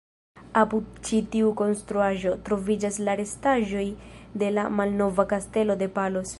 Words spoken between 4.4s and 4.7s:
de la